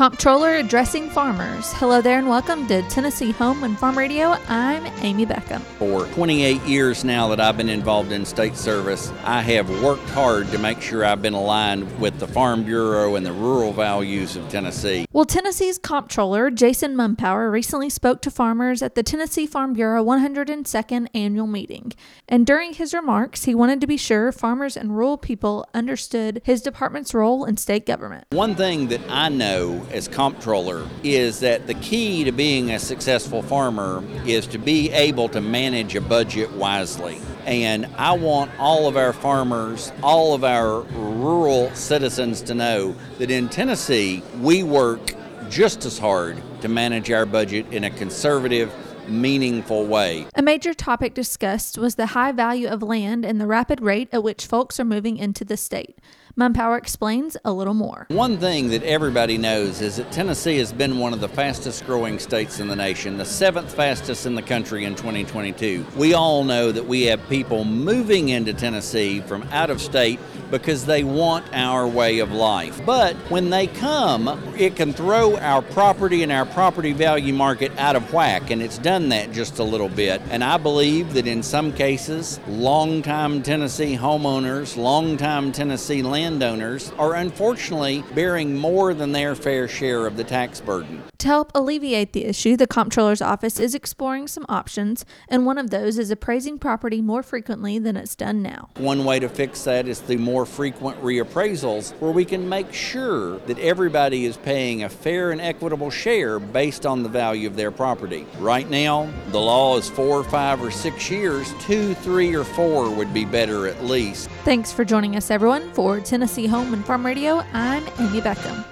[0.00, 1.74] Comptroller addressing farmers.
[1.74, 4.34] Hello there and welcome to Tennessee Home and Farm Radio.
[4.48, 5.60] I'm Amy Beckham.
[5.78, 10.50] For 28 years now that I've been involved in state service, I have worked hard
[10.52, 14.48] to make sure I've been aligned with the Farm Bureau and the rural values of
[14.48, 15.04] Tennessee.
[15.12, 21.08] Well, Tennessee's Comptroller, Jason Mumpower, recently spoke to farmers at the Tennessee Farm Bureau 102nd
[21.12, 21.92] annual meeting.
[22.26, 26.62] And during his remarks, he wanted to be sure farmers and rural people understood his
[26.62, 28.24] department's role in state government.
[28.30, 33.42] One thing that I know as comptroller is that the key to being a successful
[33.42, 37.18] farmer is to be able to manage a budget wisely.
[37.46, 43.30] And I want all of our farmers, all of our rural citizens to know that
[43.30, 45.14] in Tennessee, we work
[45.48, 48.72] just as hard to manage our budget in a conservative,
[49.10, 50.26] meaningful way.
[50.34, 54.22] A major topic discussed was the high value of land and the rapid rate at
[54.22, 55.98] which folks are moving into the state.
[56.36, 58.06] Mumpower explains a little more.
[58.08, 62.18] One thing that everybody knows is that Tennessee has been one of the fastest growing
[62.18, 65.84] states in the nation, the seventh fastest in the country in 2022.
[65.96, 70.86] We all know that we have people moving into Tennessee from out of state because
[70.86, 72.80] they want our way of life.
[72.86, 77.96] But when they come, it can throw our property and our property value market out
[77.96, 80.20] of whack, and it's done that just a little bit.
[80.30, 88.04] And I believe that in some cases, longtime Tennessee homeowners, longtime Tennessee landowners are unfortunately
[88.14, 91.02] bearing more than their fair share of the tax burden.
[91.18, 95.68] To help alleviate the issue, the Comptroller's Office is exploring some options, and one of
[95.68, 98.70] those is appraising property more frequently than it's done now.
[98.76, 103.38] One way to fix that is through more frequent reappraisals, where we can make sure
[103.40, 107.70] that everybody is paying a fair and equitable share based on the value of their
[107.70, 108.26] property.
[108.38, 111.54] Right now, the law is four, five, or six years.
[111.60, 114.28] Two, three, or four would be better at least.
[114.44, 117.42] Thanks for joining us, everyone, for Tennessee Home and Farm Radio.
[117.52, 118.64] I'm Amy Beckham.